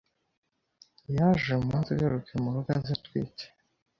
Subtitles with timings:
[1.15, 3.45] yeje umunsigeruke mu rugo eze etwite